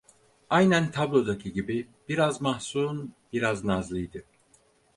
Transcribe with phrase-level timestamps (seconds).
[0.49, 4.23] Aynen tablodaki gibi biraz mahzun, biraz nazlıydı.